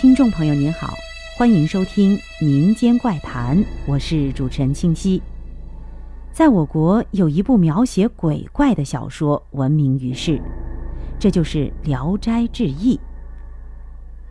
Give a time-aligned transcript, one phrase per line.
[0.00, 0.96] 听众朋友您好，
[1.36, 5.20] 欢迎收听《民间怪谈》，我是主持人清溪。
[6.32, 10.40] 在我国有一部描写鬼怪的小说闻名于世，
[11.18, 12.94] 这就是《聊斋志异》。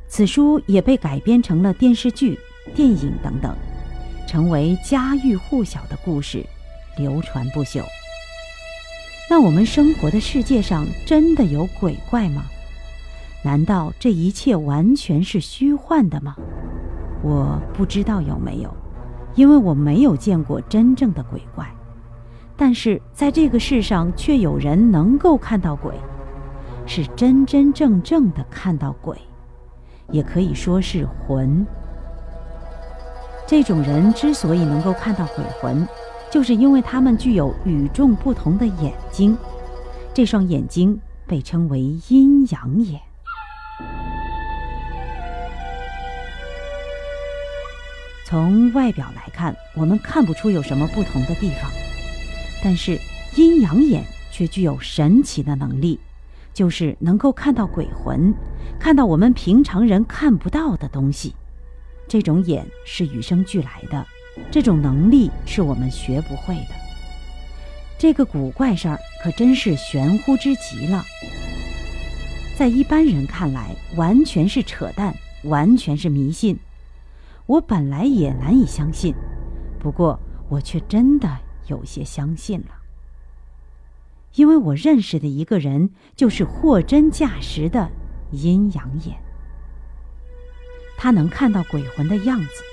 [0.08, 2.40] 此书也被改编成了电视剧、
[2.74, 3.54] 电影等等，
[4.26, 6.46] 成为家喻户晓的故事，
[6.96, 7.84] 流传不朽。
[9.30, 12.46] 那我们生活的世界上真的有鬼怪吗？
[13.44, 16.36] 难道这一切完全是虚幻的吗？
[17.24, 18.74] 我不知道有没有，
[19.36, 21.68] 因为我没有见过真正的鬼怪。
[22.56, 25.94] 但是在这个世上，却有人能够看到鬼，
[26.86, 29.16] 是真真正正的看到鬼，
[30.12, 31.66] 也可以说是魂。
[33.46, 35.88] 这种人之所以能够看到鬼魂，
[36.30, 39.38] 就是因为他们具有与众不同的眼睛，
[40.14, 41.80] 这双眼睛被称为
[42.10, 43.00] 阴阳眼。
[48.30, 51.72] 从外表来看，我们看不出有什么不同的地方，
[52.62, 53.00] 但是
[53.38, 55.98] 阴阳眼却具有神奇的能力，
[56.54, 58.34] 就是能够看到鬼魂，
[58.78, 61.34] 看到我们平常人看不到的东西。
[62.06, 64.06] 这种眼是与生俱来的，
[64.52, 66.76] 这种能力是我们学不会的。
[67.98, 71.02] 这个古怪事儿可真是玄乎之极了，
[72.58, 76.60] 在一般人看来，完全是扯淡，完全是迷信。
[77.48, 79.16] 我本来也难以相信，
[79.80, 82.76] 不过我却真的有些相信了，
[84.36, 87.90] 因为我认识的一个人就是货真价实的
[88.32, 89.18] 阴阳眼，
[90.98, 92.64] 他能看到鬼魂的样子，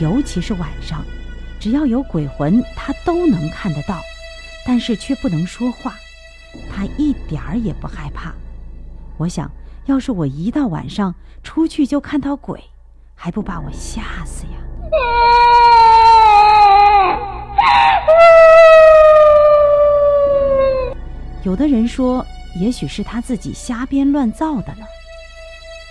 [0.00, 1.04] 尤其是晚上，
[1.60, 4.00] 只要有鬼魂，他都能看得到，
[4.66, 5.94] 但是却不能说话，
[6.70, 8.34] 他一点儿也不害怕。
[9.18, 9.50] 我想
[9.84, 12.58] 要是我一到晚上出去就看到鬼。
[13.20, 14.52] 还不把我吓死呀！
[21.42, 22.24] 有的人说，
[22.60, 24.86] 也许是他自己瞎编乱造的呢。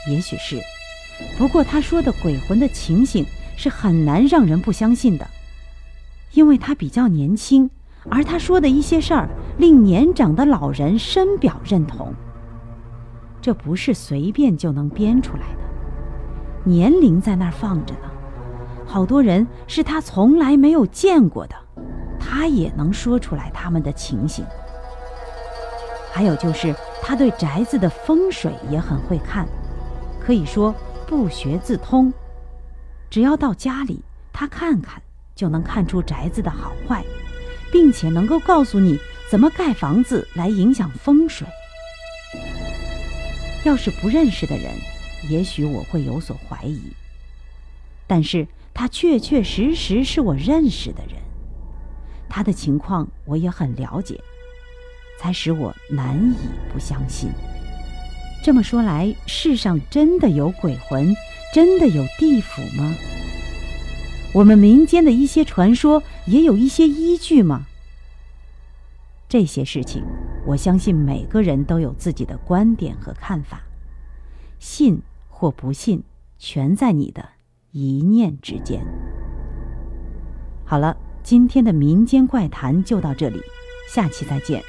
[0.10, 0.62] 也许是，
[1.38, 3.26] 不过他说的鬼魂的情形
[3.58, 5.28] 是很难让人不相信的，
[6.32, 7.70] 因为他比较年轻，
[8.10, 9.28] 而他说的一些事儿
[9.58, 12.14] 令年长的老人深表认同。
[13.42, 15.67] 这不是随便就能编出来的。
[16.68, 18.10] 年龄在那儿放着呢，
[18.86, 21.56] 好多人是他从来没有见过的，
[22.20, 24.46] 他也能说出来他们的情形。
[26.12, 29.48] 还有就是他对宅子的风水也很会看，
[30.20, 30.76] 可以说
[31.08, 32.12] 不学自通。
[33.10, 34.04] 只要到家里，
[34.34, 35.02] 他看看
[35.36, 37.02] 就能看出宅子的好坏，
[37.72, 39.00] 并且能够告诉你
[39.30, 41.48] 怎么盖房子来影响风水。
[43.64, 44.66] 要是不认识的人。
[45.30, 46.82] 也许我会有所怀疑，
[48.06, 51.16] 但是他确确实实是我认识的人，
[52.30, 54.20] 他的情况我也很了解，
[55.20, 57.30] 才使我难以不相信。
[58.44, 61.14] 这么说来，世上真的有鬼魂，
[61.54, 62.96] 真的有地府吗？
[64.34, 67.66] 我们民间的一些传说也有一些依据吗？
[69.28, 70.06] 这些事情，
[70.46, 73.62] 我相信每个人都有自己的观点和看法，
[74.60, 75.02] 信。
[75.40, 76.02] 或不信，
[76.40, 77.24] 全在你的
[77.74, 78.84] 一念之间。
[80.66, 83.40] 好了，今天的民间怪谈就到这里，
[83.88, 84.64] 下期再见。